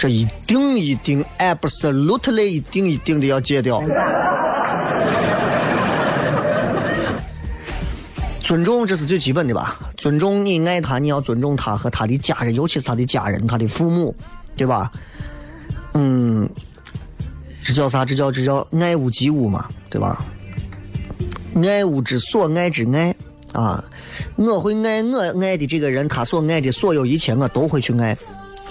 [0.02, 3.80] 这一定一定 absolutely 一定一定的要戒掉。
[8.40, 9.78] 尊重这是最基本的吧？
[9.96, 14.12] 尊重你爱他，你要尊重他和他的家人，尤其是他的家人，他的父母，
[14.56, 14.90] 对吧？
[15.94, 16.50] 嗯，
[17.62, 18.04] 这叫啥？
[18.04, 20.24] 这叫这叫爱屋及乌嘛，对吧？
[21.62, 23.14] 爱屋之所爱之爱
[23.52, 23.84] 啊！
[24.34, 28.18] 我会爱我爱的这个人，他所爱的所有一切，我都会去爱，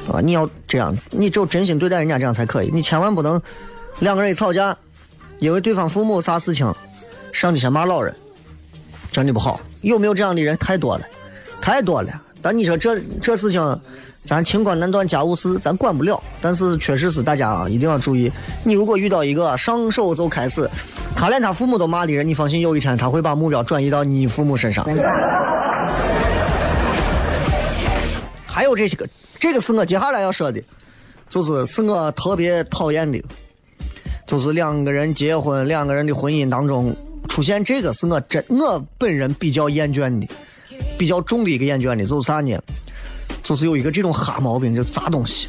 [0.08, 0.22] 啊！
[0.22, 2.70] 你要这样，你只有真心对待人家，这样才可以。
[2.74, 3.42] 你千万不能
[4.00, 4.76] 两个人一吵架，
[5.40, 6.74] 因为对方父母啥事情，
[7.32, 8.16] 上去先骂老人，
[9.12, 9.60] 真的不好。
[9.82, 10.58] 有没有这样的人？
[10.58, 11.06] 太多了，
[11.62, 12.10] 太多了。
[12.42, 13.82] 但你说这这事情，
[14.26, 16.22] 咱清官难断家务事，咱管不了。
[16.42, 18.32] 但是确实是大家啊，一定要注意。
[18.64, 20.70] 你如果遇到一个上手就开始，
[21.16, 24.84] 他连他父母都骂的人，你放心，有一天他会把目标转移到你父母身上。
[28.46, 29.08] 还有这些个，
[29.42, 30.62] 这个是我接下来要说的，
[31.28, 33.20] 就是是我特别讨厌的，
[34.28, 36.96] 就是两个人结婚，两个人的婚姻当中
[37.28, 40.28] 出现这个，是我真我本人比较厌倦的，
[40.96, 42.56] 比较重的一个厌倦的，就是啥呢？
[43.44, 45.48] 就是有一个这种哈毛病，就砸东西。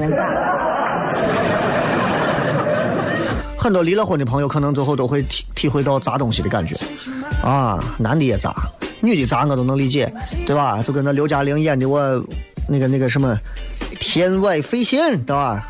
[3.58, 6.74] 很多离了婚的朋友，可能最后都会体体会到砸东西的感觉，
[7.42, 8.54] 啊，男的也砸，
[9.02, 10.10] 女的砸我都能理解，
[10.46, 10.82] 对吧？
[10.82, 12.00] 就跟那刘嘉玲演的我
[12.68, 13.38] 那个那个什么
[13.98, 15.66] 天外飞仙，对吧？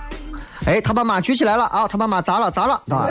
[0.64, 3.08] 哎，他把马举起来了啊，他把马砸了砸了，对吧？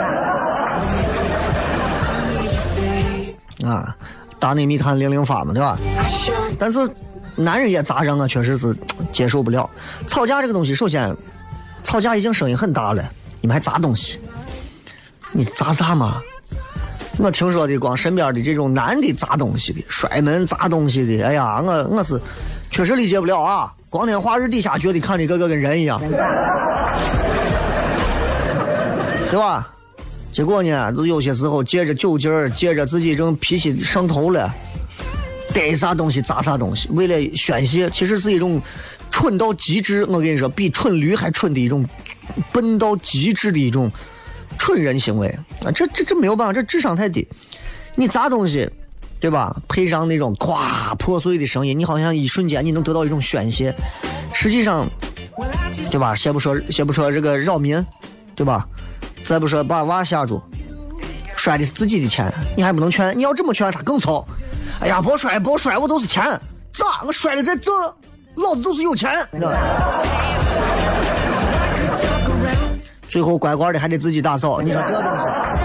[3.64, 3.96] 啊，
[4.38, 5.78] 大内密探零零发嘛，对吧？
[6.58, 6.78] 但是
[7.36, 8.74] 男人也砸人啊，确实是
[9.12, 9.68] 接受不了。
[10.06, 11.14] 吵架这个东西，首先
[11.84, 13.04] 吵架已经声音很大了，
[13.40, 14.18] 你们还砸东西，
[15.30, 16.22] 你砸啥嘛？
[17.18, 22.18] 我听说的光身边的这种男的砸东西的、摔门砸东西的，哎呀，我我是
[22.72, 23.72] 确实理解不了啊！
[23.90, 26.00] 光天化日底下觉得看的个个跟人一样，
[29.30, 29.68] 对吧？
[30.32, 34.50] 结果呢，就有些时候借着酒劲儿，借着自己这种脾气上头了，
[35.52, 38.58] 逮啥东西砸啥东西，为了宣泄，其实是一种
[39.10, 40.06] 蠢到极致。
[40.06, 41.86] 我跟你说，比蠢驴还蠢的一种
[42.50, 43.92] 笨到极致的一种
[44.58, 45.28] 蠢人行为
[45.62, 45.70] 啊！
[45.70, 47.28] 这这这没有办法，这智商太低。
[47.94, 48.66] 你砸东西，
[49.22, 49.54] 对吧？
[49.68, 53.72] 配上那种咵破碎的声音，你好像一瞬间你能得到一种宣泄。
[54.34, 54.90] 实际上，
[55.92, 56.12] 对吧？
[56.12, 57.86] 先不说先不说这个扰民，
[58.34, 58.66] 对吧？
[59.22, 60.42] 再不说把娃吓住，
[61.36, 64.26] 摔的是自己的钱，你还不能劝，你要这么劝他更操。
[64.80, 66.24] 哎呀，别摔，别摔，我都是钱，
[66.72, 67.02] 咋？
[67.06, 67.72] 我摔了再挣，
[68.34, 69.52] 老子就是有钱，你知道？
[73.08, 75.61] 最后乖乖的还得自己打扫，你说这东西。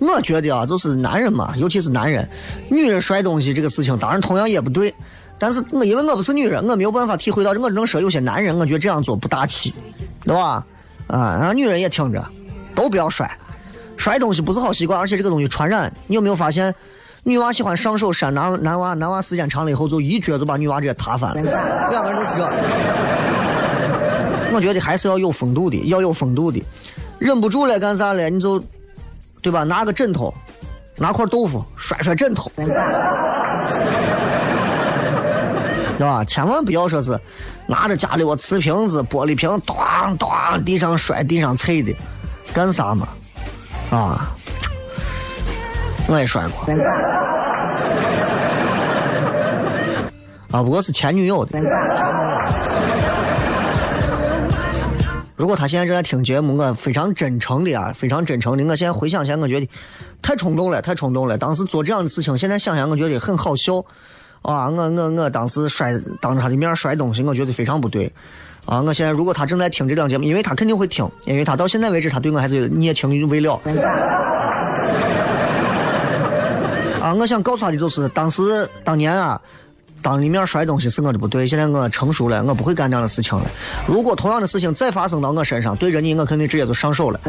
[0.00, 2.28] 我觉得啊，就是男人嘛，尤其是男人，
[2.70, 4.94] 女人摔东西这个事情，当然同样也不对。
[5.38, 9.72] 但是我因为我不是女人，我没有办法体会到，我只能说有些男人，我觉得这样做不大气，
[10.24, 10.64] 对吧？
[11.06, 12.24] 啊，让女人也听着，
[12.74, 13.30] 都不要摔，
[13.96, 15.92] 摔东西不是好习惯，而且这个东西传染。
[16.06, 16.74] 你有没有发现，
[17.22, 21.42] 女娃喜欢上手扇男男娃，男娃时间长了以后就一脚就把女娃直接踏翻了，
[21.90, 22.48] 两个人都是这。
[24.52, 26.60] 我觉得还是要有风度的，要有风度的，
[27.18, 28.28] 忍不住了干啥了？
[28.28, 28.60] 你就，
[29.42, 29.64] 对吧？
[29.64, 30.32] 拿个枕头，
[30.96, 32.50] 拿块豆腐摔摔枕头。
[35.98, 36.24] 对吧？
[36.24, 37.18] 千万不要说是
[37.66, 41.92] 拿着家里我瓷瓶子、玻璃瓶，咣咣地上摔、地上碎的，
[42.52, 43.08] 干啥嘛？
[43.90, 44.30] 啊！
[46.06, 46.72] 我也摔过。
[50.50, 51.58] 啊，不过是前女友的。
[55.38, 58.64] 如果他现在正在听节目，我非常真诚的啊，非常真诚的。
[58.64, 59.68] 我现在回想起来，我觉得
[60.20, 61.38] 太冲动了，太冲动了。
[61.38, 63.76] 当时做这样的事情，现在想想，我觉得很好笑。
[64.42, 68.12] 啊，我我我当时摔当着他的面摔东西，我觉得非常不对。
[68.64, 73.60] 啊，我现在如果他正在听这档节目，因为他肯定会听，因为他到现在为止他对我还是有念情未了。
[77.00, 79.40] 啊，我想告诉他的就是，当时当年啊，
[80.00, 83.44] 当你面摔东西是我的不对，现在我成熟了，我不会干这样的事情了。
[83.86, 87.20] 如果同样的事情再发生到我身上，对着你，我肯定直接就上手了。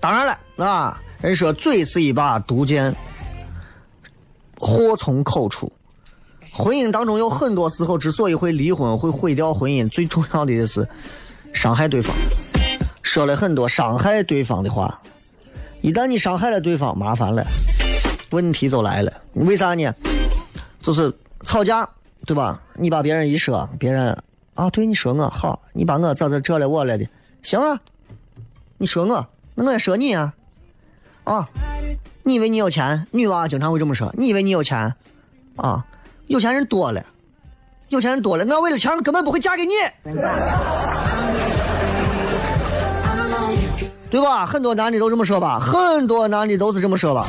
[0.00, 1.00] 当然了，啊。
[1.20, 2.94] 人说嘴是一把毒剑，
[4.56, 5.70] 祸从口出。
[6.52, 10.88] 婚姻当中有很多时候之所以会离婚、会毁掉婚姻，最重要的是
[11.52, 12.14] 伤害对方，
[13.02, 15.00] 说了很多伤害对方的话。
[15.80, 17.44] 一旦你伤害了对方，麻烦了，
[18.30, 19.12] 问题就来了。
[19.34, 19.94] 为啥呢？
[20.80, 21.12] 就是
[21.44, 21.88] 吵架，
[22.26, 22.62] 对吧？
[22.74, 24.16] 你把别人一说，别人
[24.54, 27.06] 啊，对你说我好，你把我咋咋这了我了的，
[27.42, 27.78] 行啊？
[28.76, 30.34] 你说我，那我也说你啊。
[31.24, 31.46] 啊！
[32.22, 33.06] 你以为你有钱？
[33.10, 34.10] 女娃经常会这么说。
[34.16, 34.94] 你以为你有钱？
[35.56, 35.84] 啊！
[36.26, 37.04] 有钱人多了，
[37.88, 38.44] 有钱人多了。
[38.46, 39.74] 我为了钱，根本不会嫁给你，
[44.10, 44.46] 对吧？
[44.46, 47.26] 很多男的都这么说吧，很多男的都是这么说吧，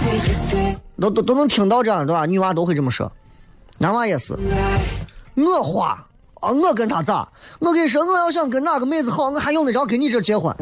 [1.00, 2.26] 都都都能听到这样，对吧？
[2.26, 3.12] 女娃都会这么说，
[3.78, 4.38] 男娃也是。
[5.36, 6.06] 我花
[6.42, 7.28] 啊，我跟他咋？
[7.60, 10.56] 我跟你说，我要想跟哪个妹子好，我还用得着跟你这结婚？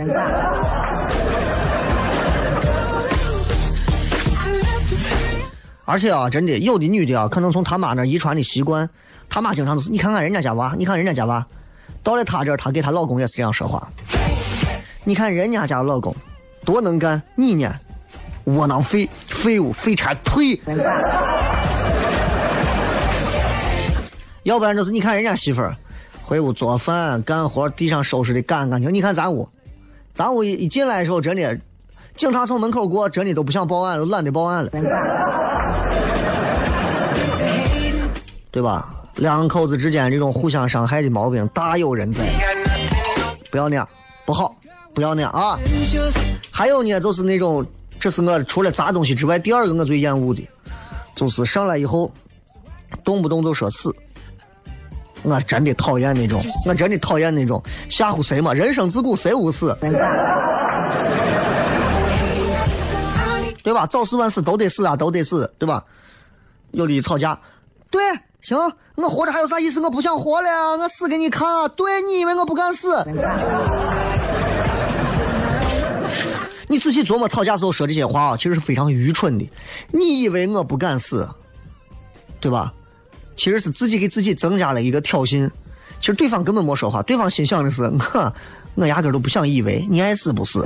[5.86, 8.89] 而且啊，真的有的女的啊，可能从他妈那遗传的习惯，
[9.30, 11.45] 他妈经常都是你看看人家家娃，你看人家家娃，
[12.03, 13.88] 到了她这儿，她给她老公也是这样说话。
[15.07, 16.13] 你看人家家老公
[16.65, 17.73] 多能干，你呢，
[18.43, 20.59] 窝囊废、废物、废柴、呸！
[24.43, 25.73] 要不然就是你看人家媳妇儿
[26.21, 28.95] 回屋做饭、干活，地上收拾的干干净净。
[28.95, 29.47] 你看咱屋，
[30.13, 31.57] 咱屋一一进来的时候，真的。
[32.17, 34.69] 警察从门口过，真的都不想报案，都懒得报案了，
[38.51, 38.93] 对吧？
[39.15, 42.25] 两口子之间这种互相伤害的毛病大有人在，
[43.49, 43.87] 不要那样，
[44.25, 44.53] 不好，
[44.97, 45.60] 不要那样啊！
[46.49, 47.63] 还有呢，就是那种，
[47.99, 50.41] 这是我除了砸东西之外第二个我最厌恶的，
[51.15, 52.12] 就是上来以后
[53.03, 53.95] 动不动就说死，
[55.21, 58.55] 我真的讨厌那种，我真的讨厌那种吓唬谁嘛？
[58.55, 59.77] 人生自古谁无死？
[63.63, 63.86] 对吧？
[63.86, 65.86] 早死晚死都得死啊，都得死，对吧？
[66.71, 67.39] 有的吵架，
[67.91, 68.01] 对，
[68.41, 68.57] 行，
[68.95, 69.79] 我活着还有啥意思？
[69.79, 71.47] 我不想活了，我死给你看。
[71.47, 71.67] 啊！
[71.67, 73.05] 对你以为我不敢死？
[76.67, 79.49] 你仔细琢磨，吵架时候说这些话啊，其实是非常愚蠢的。
[79.91, 81.27] 你以为我不敢死，
[82.39, 82.73] 对吧？
[83.36, 85.49] 其实是自己给自己增加了一个挑衅。
[85.99, 88.34] 其实对方根本没说话，对方心想的是我，
[88.75, 90.63] 我压根都不想以为你爱死不死。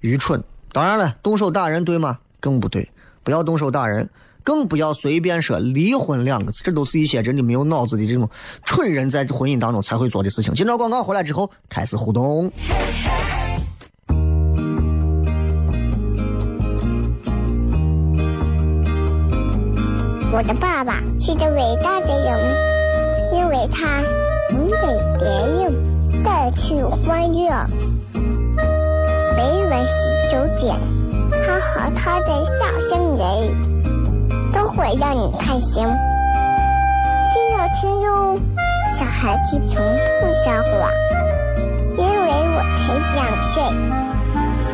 [0.00, 0.42] 愚蠢，
[0.72, 2.18] 当然了，动手打人对吗？
[2.40, 2.90] 更不对，
[3.22, 4.08] 不要动手打人，
[4.44, 8.28] 更不要随便说离婚两个字，这都是一些真的没有脑子的这种
[8.64, 10.54] 蠢人在婚姻当中才会做的事情。
[10.54, 12.52] 接着广告回来之后开始互动。
[20.30, 24.02] 我的爸爸是个伟大的人，因为他
[24.50, 24.76] 能给
[25.18, 27.66] 别人带去欢乐。
[29.36, 29.92] 每晚十
[30.30, 30.76] 九点，
[31.40, 33.73] 他和他的笑声人，
[34.54, 35.84] 都会让你开心。
[37.32, 38.38] 记得听哟，
[38.88, 39.84] 小孩子从
[40.20, 40.72] 不撒谎，
[41.98, 43.62] 因为我才两岁。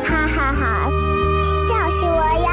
[0.03, 0.61] 哈哈哈，
[1.67, 2.47] 笑死我呀！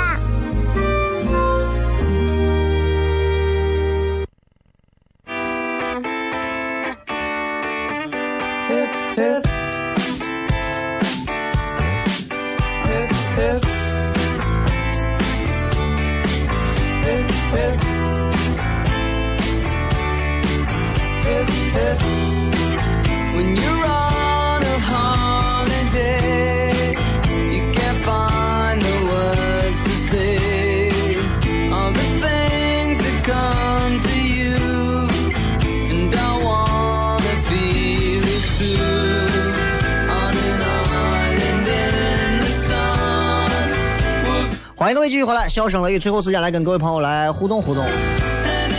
[44.75, 47.85] 欢迎各位继续回来，笑声雷雨，最后时间来跟各位朋友来互动互动。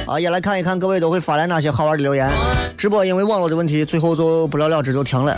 [0.09, 2.27] 啊，也来看一看各位都会发来哪些好玩的留言。
[2.75, 5.37] 直播因为网络的问题，最后就不了了之就停了。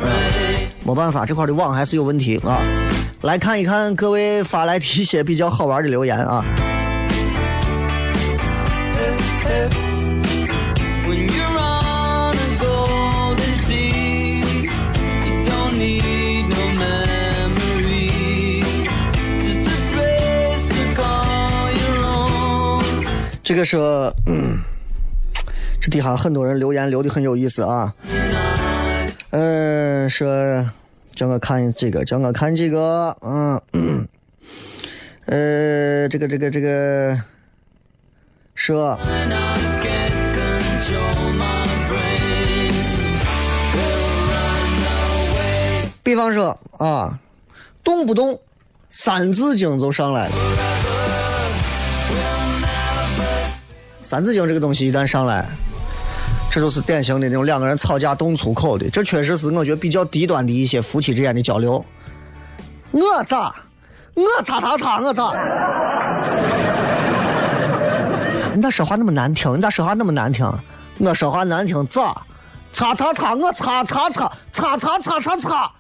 [0.86, 2.58] 没办法，这块的网还是有问题啊。
[3.24, 6.42] 来看一看各位发来的一些比较好玩的留言啊。
[23.52, 23.76] 这个是，
[24.28, 24.58] 嗯，
[25.82, 27.94] 这底下很多人留言留的很有意思啊。
[29.32, 30.26] 嗯、说
[31.14, 34.08] 叫我看这个，叫我看这个，嗯，
[35.26, 37.22] 呃，这个这个这个，
[38.56, 38.98] 说
[46.02, 47.20] 比方说啊，
[47.84, 48.34] 动不动
[48.90, 50.34] 《三字经》就上来了。
[54.04, 55.46] 《三字经》这个东西一旦上来，
[56.50, 61.84] 这就是典型的那种两个人吵架动粗口的，这确实是我觉得比较低端的一些夫妻之间的交流。
[62.92, 63.54] 我咋？
[64.14, 65.32] 我擦擦擦，我咋？
[68.54, 69.56] 你咋说话那么难听？
[69.56, 70.46] 你咋说话那么难听？
[70.98, 72.22] 我说话难听咋？
[72.74, 75.72] 擦擦擦，我擦擦擦，擦擦擦擦擦。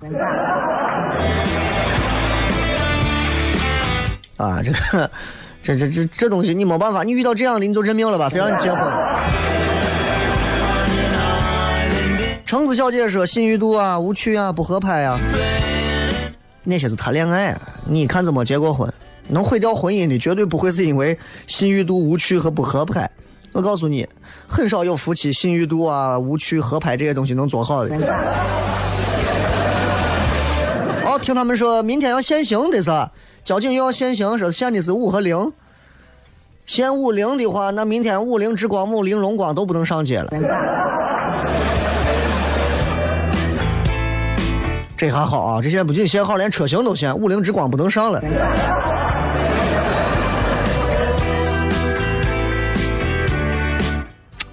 [4.38, 5.12] 啊，这个，
[5.64, 9.22] 这这这这东西你没办法，你遇到这样的你就认命了吧，谁让你结婚了？
[12.45, 15.18] 橙子小姐说：“信誉度啊，无趣啊，不合拍啊，
[16.66, 18.91] 那些是谈恋爱，你看怎么结过婚？
[19.28, 23.09] 能毁掉婚姻的，绝对不会是因为信誉度无趣和不合拍。
[23.53, 24.05] 我告诉你，
[24.47, 27.95] 很少有夫妻信誉度啊、无趣、合拍这些东西能做好的。
[31.05, 32.89] 哦，听他们说明天要限行的是，
[33.44, 35.52] 交警又要限行，说限的是五和零。
[36.68, 40.32] 限五零的话，那明天五菱之光、五菱荣光都不能上街了。
[44.96, 48.22] 这还好啊，这现在不仅限号，连车型都限，五菱之光不能上了。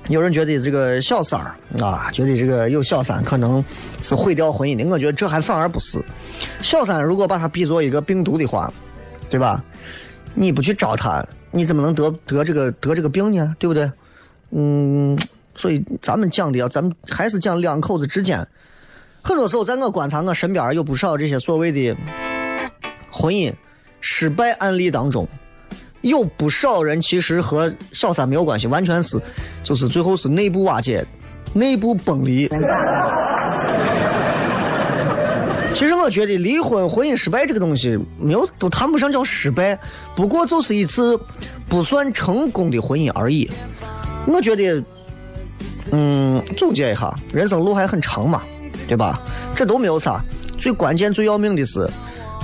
[0.08, 3.62] 有人觉得这个小三儿啊，觉得这个有小三可能
[4.00, 6.02] 是毁掉婚姻的，我觉得这还反而不是。
[6.62, 8.72] 小三如果把它比作一个病毒的话，
[9.28, 9.62] 对吧？
[10.34, 13.54] 你不去招他，你怎么能得得这个得这个病呢？
[13.58, 13.90] 对不对？
[14.50, 15.18] 嗯，
[15.54, 18.46] 所以咱们讲的啊，咱们还是讲两口子之间。
[19.20, 21.94] 很多时候，在我观察，我身边有不少这些所谓的
[23.10, 23.52] 婚姻
[24.00, 25.28] 失败案例当中，
[26.02, 29.20] 有不少人其实和小三没有关系，完全是
[29.62, 31.04] 就是最后是内部瓦解、
[31.54, 32.48] 内部崩离。
[35.74, 39.78] 其实我觉得离婚、婚姻失败这个东西，没有都谈不上叫失败，
[40.16, 41.20] 不过就是一次
[41.68, 43.48] 不算成功的婚姻而已。
[44.26, 44.82] 我觉得，
[45.92, 48.42] 嗯，总结一下，人生路还很长嘛，
[48.88, 49.20] 对吧？
[49.54, 50.20] 这都没有啥，
[50.58, 51.88] 最关键、最要命的是，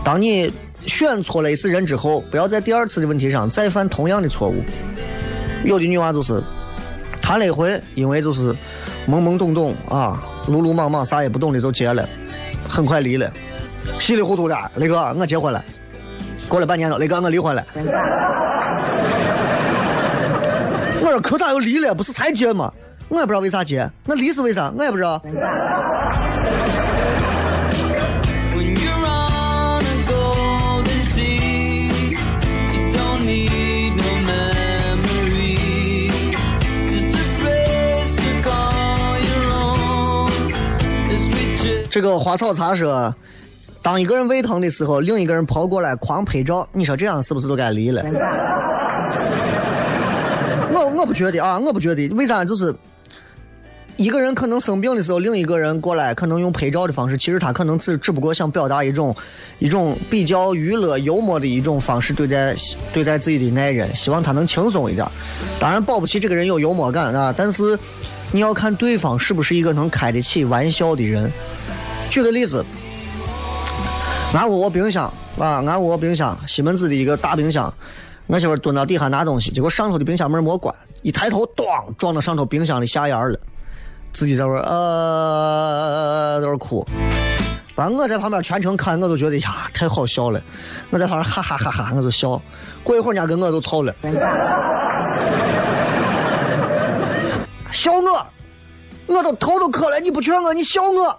[0.05, 0.52] 当你
[0.87, 4.62] 选错了一次人之后，不要在第二次的问题上再犯同样的错误。
[5.64, 6.43] 有的女娃就是
[7.22, 8.53] 谈了一回，因为就是
[9.09, 12.07] 懵懵懂懂啊，鲁鲁莽莽，啥也不懂的就结了，
[12.68, 13.30] 很快离了，
[13.99, 15.64] 稀里糊涂的，雷哥，我结婚了。
[16.49, 17.64] 过了半年了，雷哥，我离婚了。
[21.01, 21.95] 我说可咋又离了？
[21.95, 22.72] 不是才结吗？
[23.09, 24.70] 我也不知道为啥结，那离是为啥？
[24.76, 25.22] 我也不知道。
[41.95, 43.14] 这个花草茶说，
[43.80, 48.03] 当一个人胃疼的时候，另一个人跑过来狂拍照，你说这样是不是就该离了？
[50.74, 52.45] 我我不觉得啊，我不觉得，为啥？
[52.45, 52.74] 就是
[53.97, 59.14] 一个人可能生病的时候，另一个人过来，可能用拍照的方式，其实他可能只只不过想表达一种
[59.61, 62.57] 一种比较娱乐、幽默的一种方式对待
[62.92, 65.07] 对待自己的爱人，希望他能轻松一点。
[65.61, 67.78] 当然保不齐这个人有幽默感啊，但是
[68.32, 71.30] 你要看对方是不是一个能开得起玩笑的人。
[72.14, 72.64] 举个例子，
[74.32, 77.74] 俺屋我冰箱啊，俺屋冰箱西门子的一个大冰箱，
[78.28, 83.36] 我媳妇蹲到底下拿东西，结果上头的冰箱门没关，一抬头，咣撞到上头冰箱的下沿了。
[84.12, 86.86] 自己在那儿呃在那儿哭。
[87.74, 90.40] 完，我在旁边全程看，我都觉得呀太好笑了。
[90.90, 92.40] 我在旁边哈哈哈哈，我就笑。
[92.84, 93.92] 过一会儿，人家跟我都吵了，
[97.72, 98.24] 笑我，
[99.08, 101.18] 我都头都磕了，你不劝我，你笑我，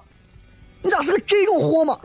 [0.85, 1.97] 你咋是个这种货嘛？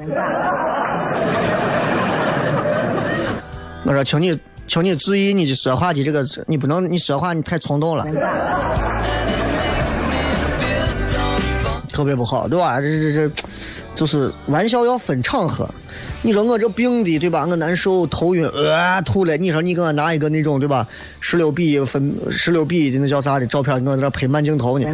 [3.84, 8.06] 我说，请你，请你注意你的说话的这个，你不能，你说话你太冲动了，
[11.92, 12.80] 特别不好，对吧？
[12.80, 13.30] 这这这，
[13.94, 15.68] 就是玩笑要分场合。
[16.22, 17.44] 你说我这病的，对吧？
[17.46, 19.36] 我难受，头晕，呃，吐了。
[19.36, 20.88] 你说你给我拿一个那种，对吧？
[21.20, 24.88] 十六比一分，十六比一的那叫啥的照片，我在这拍慢镜头呢。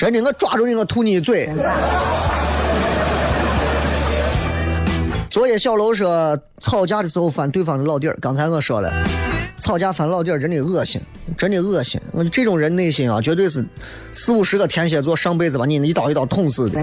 [0.00, 1.46] 真的，我抓住你，我吐你嘴。
[5.28, 8.90] 昨夜小楼说吵架的时候翻对方的老底儿，刚才我说了，
[9.58, 10.98] 吵架翻老底儿真的恶心，
[11.36, 12.00] 真的恶心。
[12.12, 13.62] 我这种人内心啊，绝对是
[14.10, 16.80] 四五十个天蝎座上辈子把你一刀一刀捅死的。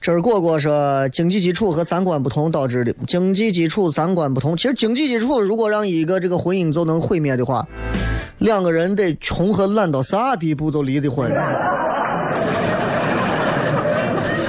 [0.00, 2.94] 这儿果果说，经济基础和三观不同导致的。
[3.06, 7.68] 经济基础、三观不同，其实经济基础如果让一个这个婚姻就能毁灭的话，
[8.38, 11.30] 两个人得穷和懒到啥地步都离的婚。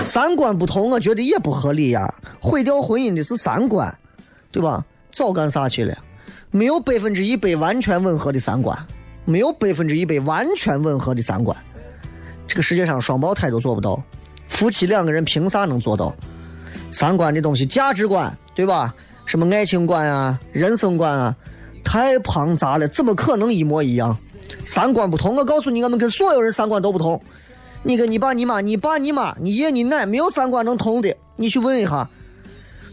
[0.01, 2.13] 三观不同，我觉得也不合理呀。
[2.39, 3.93] 毁掉婚姻的是三观，
[4.51, 4.85] 对吧？
[5.11, 5.97] 早干啥去了？
[6.49, 8.77] 没有百分之一百完全吻合的三观，
[9.25, 11.57] 没有百分之一百完全吻合的三观。
[12.47, 14.01] 这个世界上双胞胎都做不到。
[14.51, 16.15] 夫妻两个人凭啥能做到？
[16.91, 18.93] 三观这东西，价值观，对吧？
[19.25, 21.35] 什么爱情观啊、人生观啊，
[21.83, 24.15] 太庞杂了，怎么可能一模一样？
[24.65, 27.19] 三观不同，我告诉你，我们跟所有人三观都不同。
[27.81, 31.15] 你跟你爸、你妈、你爸、你妈、你爷、你奶，没有三观能同的。
[31.37, 32.07] 你去问一下，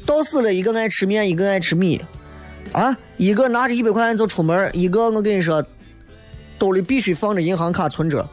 [0.07, 2.01] 到死了，一个爱吃面，一个爱吃米，
[2.73, 5.63] 啊，一个拿着一百块钱就出门，一个我跟你说，
[6.59, 8.27] 兜里必须放着银行卡存折，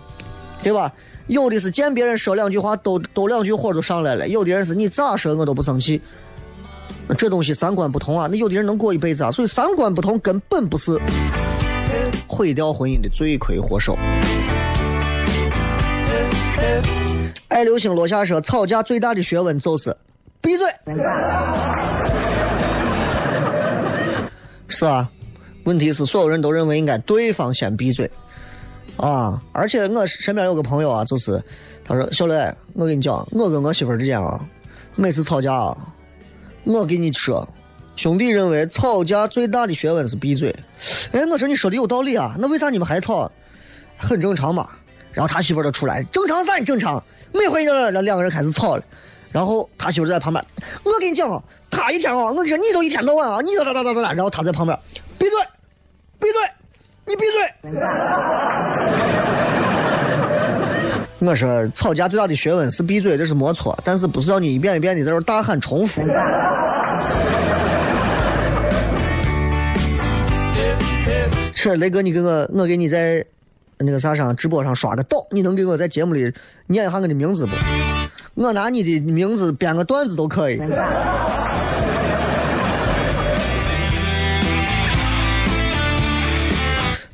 [0.61, 0.93] 对吧？
[1.27, 5.99] 有的是见别人说两句话，都都两句火就上来了；有的人是你咋说我都不生气。
[7.07, 9.31] 那这东西三观不同啊，那有的人能过一辈子啊。
[9.31, 10.99] 所以三观不同根本不是
[12.27, 13.97] 毁掉婚姻的罪魁祸首。
[17.47, 19.95] 爱流星落下说，吵架最大的学问就是
[20.41, 20.67] 闭嘴。
[24.67, 25.09] 是啊，
[25.63, 28.09] 问题是所有人都认为应该对方先闭嘴。
[28.97, 29.41] 啊！
[29.51, 31.41] 而且我身边有个朋友啊，就是
[31.83, 34.39] 他说：“小磊，我跟你讲，我跟我媳妇之间啊，
[34.95, 35.77] 每次吵架啊，
[36.63, 37.47] 我跟你说，
[37.95, 40.55] 兄弟认为吵架最大的学问是闭嘴。
[41.11, 43.31] 哎，我说你说的有道理啊，那为啥你们还吵？
[43.97, 44.69] 很正常嘛。
[45.11, 46.59] 然后他媳妇就出来，正常啥？
[46.59, 47.01] 正常。
[47.33, 48.83] 每回呢，两个人开始吵了，
[49.31, 50.45] 然后他媳妇在旁边，
[50.83, 54.77] 我跟你讲啊，他一天啊，我跟你说，你都一天到晚啊，你咋咋咋咋咋，然后他在旁边
[55.17, 55.37] 闭嘴，
[56.19, 56.41] 闭嘴。”
[57.07, 57.71] 你闭嘴！
[61.19, 66.01] 我说吵架最大的学问是闭嘴，这是没错，但是不是要你一遍一遍的在这大喊重复。
[71.53, 73.25] 是雷哥，你给我，我给你在
[73.77, 76.33] 那个啥上直播上刷个到，你能给我在节目里
[76.67, 77.51] 念一下我的名字不？
[78.33, 80.59] 我拿你的名字编个段子都可以。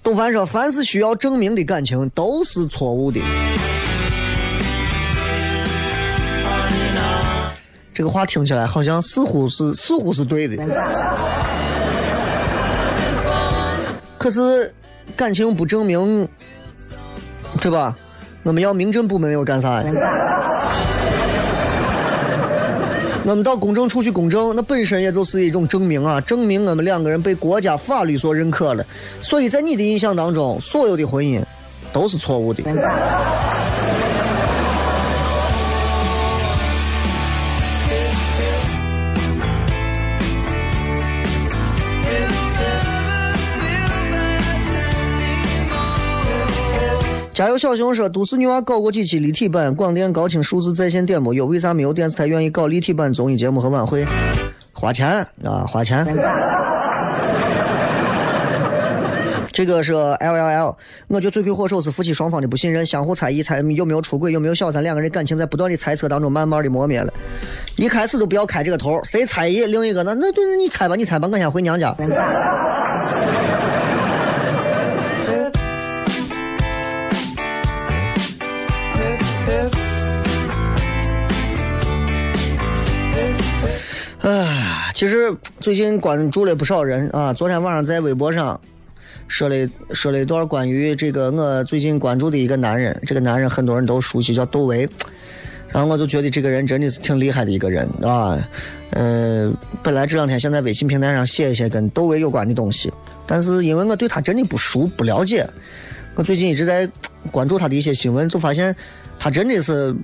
[0.04, 3.20] 董凡说：“凡是需要证明的感情都是错误的。”
[7.93, 10.58] 这个话听起来好像似乎是似乎是对的，
[14.18, 14.74] 可是
[15.16, 16.28] 感情不证明，
[17.60, 17.95] 对吧？
[18.43, 19.91] 我们要民政部门要干啥呀？
[23.32, 28.86] 我们到公证处去公证，那本身也就是一种证明啊，证明我们两个人被国家法律所认可了。
[29.21, 31.41] 所以在你的印象当中，所有的婚姻
[31.93, 32.61] 都是错误的。
[47.41, 51.47] 加油，小熊说：“都市女娃搞过几期立体版，广电高清数字在线点播有？
[51.47, 54.05] 为啥没有电视台愿意搞立体版综艺节目和晚会？
[54.71, 56.05] 花钱啊，花钱。
[59.51, 60.77] ”这个是 L L L，
[61.07, 67.11] 我觉得罪魁祸首是夫妻双方的不信任，相互猜疑，猜有没有出轨，有没有小三，两个人感情在不断的猜测当中慢慢的磨灭了。
[67.75, 71.91] 一开始都不要开这个头，谁猜疑另一个那那对，你猜吧，你猜吧，我先回娘家。
[84.24, 88.59] 唉其实最近关注了不少人啊，昨天晚上在微博上
[89.28, 89.55] 说了
[89.93, 94.88] 说了一段关于这个我最近关注的一个男人，这个男人很多人都熟悉，叫窦唯。
[95.69, 98.38] 然后我就觉得这个人真的是挺厉害的一个人啊，
[98.91, 99.51] 呃，
[99.82, 102.93] 本来这两天想在微信平台上写一些跟窦唯有关的东西，
[103.26, 105.49] 但是因为我对他真的不熟不了解，
[106.13, 106.88] 我最近一直在
[107.32, 108.76] 关注他的一些新闻，就发现
[109.17, 109.95] 他真的是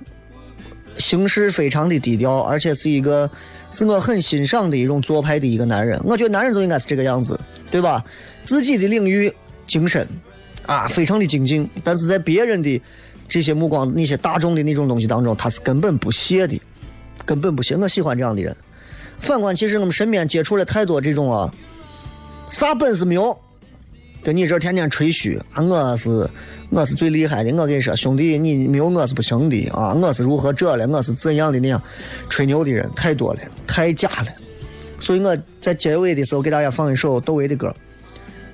[0.98, 3.30] 行事非常的低调，而且是一个
[3.70, 6.00] 是我很欣赏的一种做派的一个男人。
[6.04, 7.38] 我觉得男人就应该是这个样子，
[7.70, 8.04] 对吧？
[8.44, 9.32] 自己的领域
[9.66, 10.06] 精神
[10.66, 12.80] 啊，非常的精进，但是在别人的。
[13.30, 16.58] 这些目光，那些大众的那种东西当中，他是根本不屑的，
[17.26, 17.76] 根本不屑。
[17.76, 18.56] 我喜欢这样的人。
[19.18, 21.52] 反观，其实我们身边接触了太多这种啊，
[22.48, 23.38] 啥本事没有，
[24.24, 26.26] 跟你这天天吹嘘，我是
[26.70, 27.50] 我是最厉害的。
[27.54, 29.94] 我跟你说，兄弟，你没有我是不行的啊！
[29.94, 31.82] 我是如何这了，我是怎样的那样，
[32.28, 34.28] 吹牛的人太多了，太假了。
[35.00, 37.74] 所以我在结尾的时候给大家放一首窦唯的歌，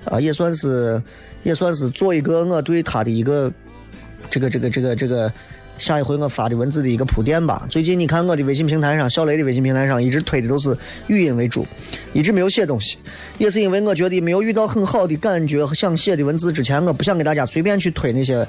[0.04, 1.02] 啊，也算是
[1.42, 3.52] 也算是做一个我对他的一个。
[4.30, 5.30] 这个这个这个这个，
[5.76, 7.66] 下一回我发的文字的一个铺垫吧。
[7.68, 10.76] 最近你看我的微信平台上，小雷的微信平台上一直推的都是
[11.08, 11.66] 语音为主，
[12.12, 12.96] 一直没有写东西，
[13.38, 18.46] 也是因为我觉得没有遇到很好的感觉和想写的文字之前，我不想给大家随便去推那些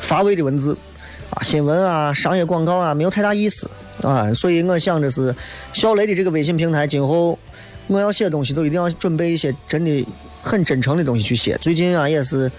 [0.00, 0.76] 乏味的文字
[1.30, 3.68] 啊，新闻啊，商业广告啊，没有太大意思
[4.02, 4.32] 啊。
[4.32, 5.34] 所以我想着是
[5.72, 7.38] 小雷的这个微信平台，今后
[7.86, 10.06] 我要写东西都一定要准备一些真的。
[10.42, 11.58] 很真诚的东西去写。
[11.60, 12.50] 最近啊，也是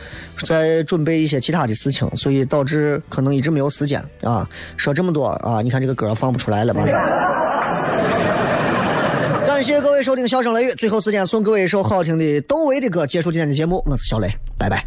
[0.45, 4.47] 在准备一些其他的事情，所以导致可能一直没有时间啊。
[4.77, 6.83] 说这么多啊，你看这个歌放不出来了吧？
[9.45, 13.83] 感谢各位收听《笑声雷雨》，最后时间送各位一首好听的窦唯的歌，结束今天的节目。
[13.85, 14.85] 我是小雷，拜拜。